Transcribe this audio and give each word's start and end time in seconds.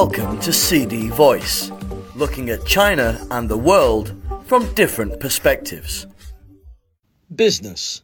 Welcome 0.00 0.38
to 0.40 0.52
CD 0.52 1.08
Voice, 1.08 1.72
looking 2.14 2.50
at 2.50 2.66
China 2.66 3.18
and 3.30 3.48
the 3.48 3.56
world 3.56 4.14
from 4.44 4.70
different 4.74 5.20
perspectives. 5.20 6.06
Business 7.34 8.02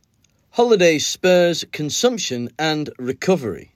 Holiday 0.48 0.98
spurs 0.98 1.66
consumption 1.70 2.48
and 2.58 2.88
recovery. 2.98 3.74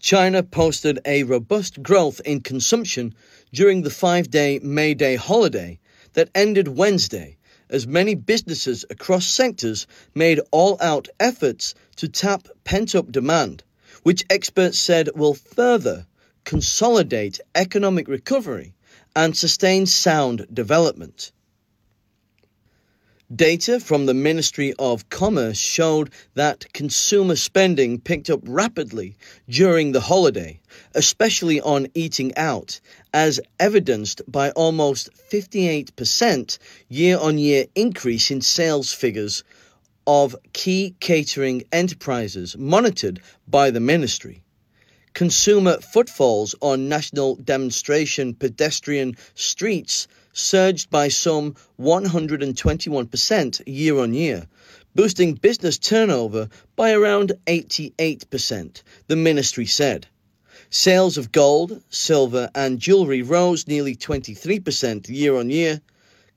China 0.00 0.42
posted 0.42 0.98
a 1.04 1.22
robust 1.22 1.80
growth 1.80 2.20
in 2.24 2.40
consumption 2.40 3.14
during 3.52 3.82
the 3.82 3.90
five 3.90 4.28
day 4.28 4.58
May 4.58 4.94
Day 4.94 5.14
holiday 5.14 5.78
that 6.14 6.30
ended 6.34 6.66
Wednesday, 6.66 7.38
as 7.68 7.86
many 7.86 8.16
businesses 8.16 8.84
across 8.90 9.24
sectors 9.24 9.86
made 10.16 10.40
all 10.50 10.76
out 10.80 11.06
efforts 11.20 11.76
to 11.94 12.08
tap 12.08 12.48
pent 12.64 12.96
up 12.96 13.12
demand, 13.12 13.62
which 14.02 14.24
experts 14.28 14.80
said 14.80 15.10
will 15.14 15.34
further 15.34 16.06
consolidate 16.44 17.40
economic 17.54 18.08
recovery 18.08 18.74
and 19.14 19.36
sustain 19.36 19.86
sound 19.86 20.46
development. 20.52 21.32
Data 23.32 23.78
from 23.78 24.06
the 24.06 24.14
Ministry 24.14 24.74
of 24.76 25.08
Commerce 25.08 25.56
showed 25.56 26.10
that 26.34 26.72
consumer 26.72 27.36
spending 27.36 28.00
picked 28.00 28.28
up 28.28 28.40
rapidly 28.42 29.16
during 29.48 29.92
the 29.92 30.00
holiday, 30.00 30.60
especially 30.96 31.60
on 31.60 31.86
eating 31.94 32.36
out, 32.36 32.80
as 33.14 33.38
evidenced 33.60 34.20
by 34.26 34.50
almost 34.50 35.10
58% 35.30 36.58
year 36.88 37.18
on 37.18 37.38
year 37.38 37.66
increase 37.76 38.32
in 38.32 38.40
sales 38.40 38.92
figures 38.92 39.44
of 40.08 40.34
key 40.52 40.96
catering 40.98 41.62
enterprises 41.70 42.56
monitored 42.58 43.20
by 43.46 43.70
the 43.70 43.78
ministry. 43.78 44.42
Consumer 45.12 45.78
footfalls 45.80 46.54
on 46.60 46.88
national 46.88 47.34
demonstration 47.34 48.32
pedestrian 48.32 49.16
streets 49.34 50.06
surged 50.32 50.88
by 50.88 51.08
some 51.08 51.56
121% 51.80 53.62
year 53.66 53.98
on 53.98 54.14
year, 54.14 54.46
boosting 54.94 55.34
business 55.34 55.78
turnover 55.78 56.48
by 56.76 56.92
around 56.92 57.32
88%, 57.46 58.82
the 59.08 59.16
ministry 59.16 59.66
said. 59.66 60.06
Sales 60.70 61.18
of 61.18 61.32
gold, 61.32 61.82
silver, 61.90 62.48
and 62.54 62.78
jewelry 62.78 63.22
rose 63.22 63.66
nearly 63.66 63.96
23% 63.96 65.08
year 65.08 65.36
on 65.36 65.50
year. 65.50 65.80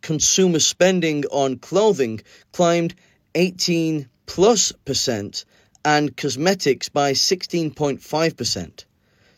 Consumer 0.01 0.59
spending 0.59 1.25
on 1.25 1.57
clothing 1.57 2.19
climbed 2.51 2.95
18 3.35 4.09
plus 4.25 4.71
percent 4.83 5.45
and 5.85 6.15
cosmetics 6.15 6.89
by 6.89 7.13
16.5%. 7.13 8.85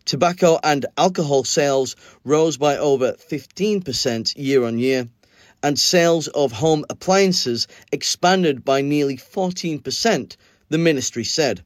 Tobacco 0.06 0.60
and 0.64 0.86
alcohol 0.98 1.44
sales 1.44 1.96
rose 2.24 2.58
by 2.58 2.78
over 2.78 3.14
15% 3.14 4.34
year 4.38 4.64
on 4.64 4.78
year, 4.78 5.10
and 5.64 5.80
sales 5.80 6.28
of 6.28 6.52
home 6.52 6.86
appliances 6.92 7.68
expanded 7.92 8.64
by 8.64 8.82
nearly 8.82 9.18
14%, 9.18 10.36
the 10.70 10.78
ministry 10.78 11.24
said. 11.24 11.64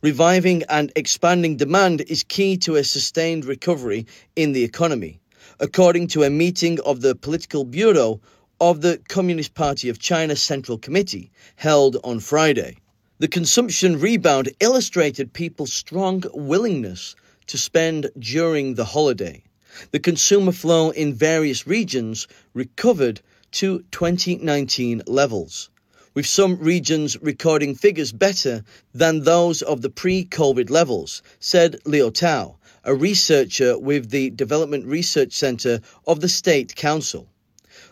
Reviving 0.00 0.62
and 0.68 0.92
expanding 0.94 1.56
demand 1.56 2.02
is 2.02 2.22
key 2.22 2.58
to 2.58 2.76
a 2.76 2.84
sustained 2.84 3.44
recovery 3.46 4.06
in 4.36 4.52
the 4.52 4.62
economy, 4.62 5.18
according 5.58 6.06
to 6.08 6.22
a 6.22 6.30
meeting 6.30 6.78
of 6.80 7.00
the 7.00 7.16
Political 7.16 7.64
Bureau 7.64 8.20
of 8.60 8.80
the 8.80 9.00
Communist 9.08 9.54
Party 9.54 9.88
of 9.88 9.98
China 9.98 10.36
Central 10.36 10.78
Committee 10.78 11.32
held 11.56 11.96
on 12.04 12.20
Friday. 12.20 12.76
The 13.20 13.28
consumption 13.28 14.00
rebound 14.00 14.50
illustrated 14.58 15.32
people's 15.32 15.72
strong 15.72 16.24
willingness 16.34 17.14
to 17.46 17.56
spend 17.56 18.10
during 18.18 18.74
the 18.74 18.86
holiday. 18.86 19.44
The 19.92 20.00
consumer 20.00 20.50
flow 20.50 20.90
in 20.90 21.14
various 21.14 21.64
regions 21.64 22.26
recovered 22.54 23.20
to 23.52 23.84
2019 23.92 25.02
levels, 25.06 25.70
with 26.14 26.26
some 26.26 26.58
regions 26.58 27.16
recording 27.22 27.76
figures 27.76 28.10
better 28.10 28.64
than 28.92 29.22
those 29.22 29.62
of 29.62 29.80
the 29.82 29.90
pre 29.90 30.24
COVID 30.24 30.68
levels, 30.68 31.22
said 31.38 31.78
Liu 31.84 32.10
Tao, 32.10 32.56
a 32.82 32.96
researcher 32.96 33.78
with 33.78 34.10
the 34.10 34.30
Development 34.30 34.86
Research 34.86 35.34
Center 35.34 35.80
of 36.04 36.18
the 36.18 36.28
State 36.28 36.74
Council. 36.74 37.28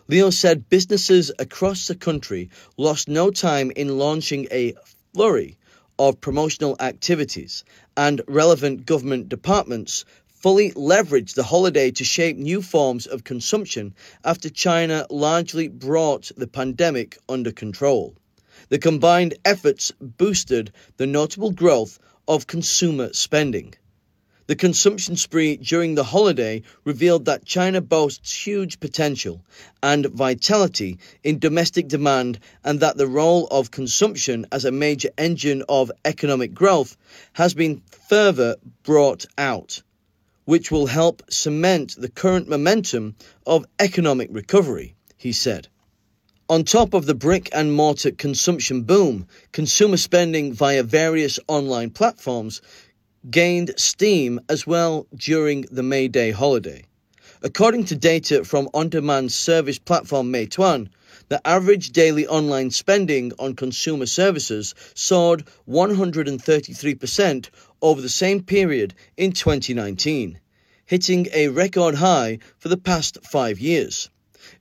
Liu 0.09 0.31
said 0.31 0.67
businesses 0.67 1.31
across 1.39 1.87
the 1.87 1.95
country 1.95 2.49
lost 2.75 3.07
no 3.07 3.31
time 3.31 3.71
in 3.71 3.97
launching 3.97 4.49
a 4.51 4.73
flurry 5.13 5.57
of 5.99 6.19
promotional 6.19 6.75
activities, 6.79 7.63
and 7.95 8.21
relevant 8.27 8.85
government 8.85 9.29
departments 9.29 10.05
fully 10.25 10.71
leveraged 10.71 11.35
the 11.35 11.43
holiday 11.43 11.91
to 11.91 12.03
shape 12.03 12.35
new 12.35 12.61
forms 12.61 13.05
of 13.05 13.23
consumption 13.23 13.93
after 14.25 14.49
China 14.49 15.05
largely 15.09 15.67
brought 15.67 16.31
the 16.35 16.47
pandemic 16.47 17.17
under 17.29 17.51
control. 17.51 18.15
The 18.69 18.79
combined 18.79 19.35
efforts 19.45 19.91
boosted 20.01 20.73
the 20.97 21.07
notable 21.07 21.51
growth 21.51 21.99
of 22.27 22.47
consumer 22.47 23.13
spending. 23.13 23.75
The 24.45 24.55
consumption 24.57 25.15
spree 25.15 25.55
during 25.55 25.95
the 25.95 26.03
holiday 26.03 26.63
revealed 26.83 27.23
that 27.25 27.45
China 27.45 27.79
boasts 27.79 28.45
huge 28.45 28.81
potential 28.81 29.45
and 29.81 30.05
vitality 30.07 30.97
in 31.23 31.39
domestic 31.39 31.87
demand 31.87 32.39
and 32.61 32.81
that 32.81 32.97
the 32.97 33.07
role 33.07 33.47
of 33.47 33.71
consumption 33.71 34.45
as 34.51 34.65
a 34.65 34.71
major 34.71 35.09
engine 35.17 35.63
of 35.69 35.93
economic 36.03 36.53
growth 36.53 36.97
has 37.31 37.53
been 37.53 37.81
further 38.09 38.57
brought 38.83 39.25
out, 39.37 39.81
which 40.43 40.69
will 40.69 40.87
help 40.87 41.23
cement 41.29 41.95
the 41.97 42.09
current 42.09 42.49
momentum 42.49 43.15
of 43.47 43.65
economic 43.79 44.27
recovery, 44.29 44.93
he 45.15 45.31
said. 45.31 45.69
On 46.49 46.65
top 46.65 46.93
of 46.93 47.05
the 47.05 47.15
brick 47.15 47.49
and 47.53 47.73
mortar 47.73 48.11
consumption 48.11 48.81
boom, 48.81 49.27
consumer 49.53 49.95
spending 49.95 50.51
via 50.51 50.83
various 50.83 51.39
online 51.47 51.89
platforms 51.91 52.61
gained 53.29 53.73
steam 53.77 54.37
as 54.49 54.67
well 54.67 55.07
during 55.15 55.61
the 55.71 55.81
May 55.81 56.09
Day 56.09 56.31
holiday. 56.31 56.83
According 57.41 57.85
to 57.85 57.95
data 57.95 58.43
from 58.43 58.67
on 58.73 58.89
demand 58.89 59.31
service 59.31 59.79
platform 59.79 60.31
Meituan, 60.31 60.89
the 61.29 61.45
average 61.47 61.91
daily 61.91 62.27
online 62.27 62.69
spending 62.71 63.31
on 63.39 63.55
consumer 63.55 64.07
services 64.07 64.75
soared 64.93 65.45
133% 65.69 67.49
over 67.81 68.01
the 68.01 68.09
same 68.09 68.43
period 68.43 68.93
in 69.15 69.31
2019, 69.31 70.39
hitting 70.85 71.27
a 71.33 71.47
record 71.47 71.95
high 71.95 72.39
for 72.59 72.67
the 72.67 72.77
past 72.77 73.19
five 73.23 73.57
years. 73.57 74.09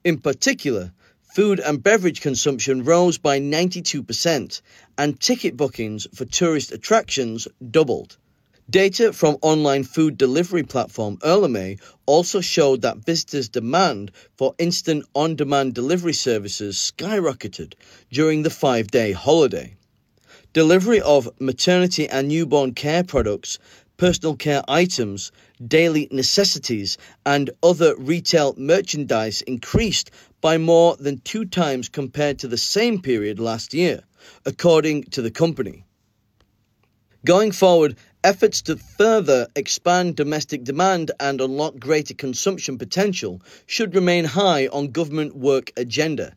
In 0.04 0.18
particular, 0.18 0.92
food 1.34 1.58
and 1.58 1.82
beverage 1.82 2.20
consumption 2.20 2.84
rose 2.84 3.18
by 3.18 3.40
92%, 3.40 4.60
and 4.96 5.18
ticket 5.18 5.56
bookings 5.56 6.06
for 6.14 6.24
tourist 6.26 6.70
attractions 6.70 7.48
doubled. 7.70 8.18
Data 8.70 9.12
from 9.12 9.38
online 9.42 9.82
food 9.82 10.16
delivery 10.16 10.62
platform 10.62 11.18
Ele.me 11.24 11.78
also 12.06 12.40
showed 12.40 12.82
that 12.82 13.04
visitors' 13.04 13.48
demand 13.48 14.12
for 14.36 14.54
instant 14.56 15.04
on 15.14 15.34
demand 15.34 15.74
delivery 15.74 16.12
services 16.12 16.76
skyrocketed 16.76 17.74
during 18.12 18.44
the 18.44 18.50
five 18.50 18.86
day 18.86 19.10
holiday. 19.10 19.74
Delivery 20.52 21.00
of 21.00 21.28
maternity 21.40 22.08
and 22.08 22.28
newborn 22.28 22.72
care 22.72 23.02
products, 23.02 23.58
personal 23.96 24.36
care 24.36 24.62
items, 24.68 25.32
daily 25.66 26.06
necessities, 26.12 26.98
and 27.26 27.50
other 27.64 27.96
retail 27.96 28.54
merchandise 28.56 29.42
increased 29.42 30.12
by 30.40 30.56
more 30.56 30.96
than 30.96 31.18
two 31.18 31.44
times 31.44 31.88
compared 31.88 32.38
to 32.38 32.48
the 32.48 32.56
same 32.56 33.02
period 33.02 33.40
last 33.40 33.74
year, 33.74 34.04
according 34.46 35.02
to 35.02 35.20
the 35.20 35.32
company. 35.32 35.84
Going 37.24 37.52
forward, 37.52 37.96
efforts 38.24 38.62
to 38.62 38.76
further 38.76 39.46
expand 39.54 40.16
domestic 40.16 40.64
demand 40.64 41.12
and 41.20 41.40
unlock 41.40 41.78
greater 41.78 42.14
consumption 42.14 42.78
potential 42.78 43.40
should 43.66 43.94
remain 43.94 44.24
high 44.24 44.66
on 44.66 44.90
government 44.90 45.36
work 45.36 45.70
agenda 45.76 46.34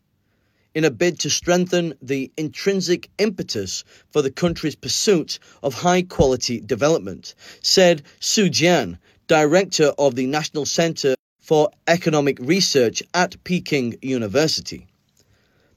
in 0.76 0.86
a 0.86 0.92
bid 0.92 1.18
to 1.22 1.30
strengthen 1.32 1.96
the 2.04 2.32
intrinsic 2.38 3.10
impetus 3.18 3.84
for 4.12 4.22
the 4.22 4.30
country's 4.30 4.76
pursuit 4.76 5.40
of 5.64 5.74
high 5.74 6.04
quality 6.04 6.60
development, 6.60 7.34
said 7.64 8.04
Su 8.20 8.52
Jian, 8.52 9.00
director 9.26 9.92
of 9.98 10.14
the 10.14 10.28
National 10.28 10.68
Center 10.68 11.16
for 11.40 11.72
Economic 11.88 12.38
Research 12.40 13.02
at 13.12 13.44
Peking 13.44 13.96
University. 14.04 14.86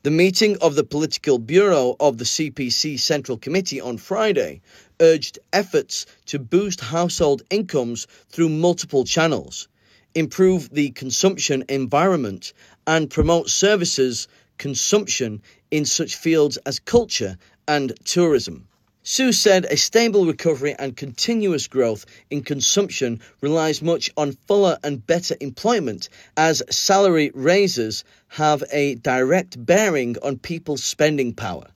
The 0.09 0.15
meeting 0.15 0.57
of 0.63 0.75
the 0.75 0.85
Political 0.85 1.41
Bureau 1.41 1.95
of 2.01 2.17
the 2.17 2.25
CPC 2.25 2.99
Central 2.99 3.37
Committee 3.37 3.79
on 3.79 3.99
Friday 3.99 4.63
urged 5.01 5.39
efforts 5.53 6.07
to 6.25 6.39
boost 6.39 6.81
household 6.81 7.43
incomes 7.51 8.07
through 8.31 8.49
multiple 8.49 9.05
channels, 9.05 9.69
improve 10.15 10.71
the 10.71 10.93
consumption 10.93 11.63
environment, 11.69 12.55
and 12.87 13.11
promote 13.11 13.51
services 13.51 14.29
consumption 14.57 15.43
in 15.71 15.85
such 15.85 16.17
fields 16.17 16.57
as 16.65 16.79
culture 16.79 17.37
and 17.67 17.93
tourism. 18.07 18.67
Su 19.11 19.33
said 19.33 19.65
a 19.71 19.77
stable 19.79 20.27
recovery 20.27 20.75
and 20.79 20.95
continuous 20.95 21.67
growth 21.67 22.05
in 22.29 22.43
consumption 22.43 23.23
relies 23.41 23.81
much 23.81 24.11
on 24.19 24.37
fuller 24.47 24.79
and 24.85 25.07
better 25.07 25.35
employment 25.41 26.11
as 26.37 26.63
salary 26.69 27.31
raises 27.33 28.05
have 28.29 28.63
a 28.71 28.97
direct 28.97 29.65
bearing 29.65 30.15
on 30.23 30.37
people's 30.37 30.85
spending 30.85 31.33
power. 31.33 31.69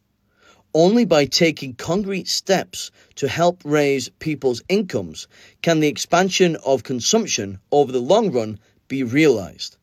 Only 0.75 1.07
by 1.07 1.25
taking 1.25 1.73
concrete 1.73 2.29
steps 2.29 2.91
to 3.15 3.29
help 3.29 3.63
raise 3.65 4.11
people's 4.19 4.63
incomes 4.69 5.27
can 5.63 5.81
the 5.81 5.89
expansion 5.89 6.57
of 6.57 6.83
consumption 6.83 7.61
over 7.71 7.93
the 7.93 8.03
long 8.03 8.31
run 8.31 8.61
be 8.89 9.05
realized. 9.05 9.79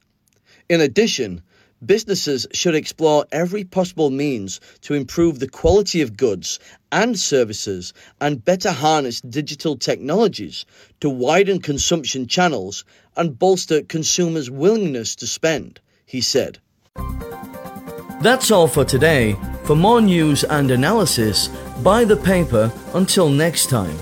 In 0.70 0.82
addition, 0.82 1.42
businesses 1.86 2.48
should 2.54 2.76
explore 2.76 3.26
every 3.32 3.64
possible 3.64 4.10
means 4.10 4.60
to 4.82 4.94
improve 4.94 5.40
the 5.40 5.50
quality 5.50 6.02
of 6.02 6.18
goods 6.18 6.60
and 6.92 7.18
services 7.18 7.94
and 8.20 8.44
better 8.44 8.72
harness 8.72 9.22
digital 9.22 9.78
technologies 9.78 10.66
to 11.00 11.10
widen 11.10 11.60
consumption 11.60 12.28
channels 12.28 12.84
and 13.16 13.38
bolster 13.38 13.82
consumers' 13.82 14.50
willingness 14.50 15.16
to 15.16 15.28
spend, 15.28 15.80
he 16.06 16.22
said. 16.22 16.60
That's 18.22 18.52
all 18.52 18.68
for 18.68 18.84
today. 18.84 19.38
For 19.64 19.76
more 19.76 20.02
news 20.02 20.44
and 20.44 20.72
analysis, 20.72 21.48
buy 21.84 22.04
the 22.04 22.18
paper 22.18 22.72
until 22.94 23.30
next 23.30 23.70
time. 23.70 23.98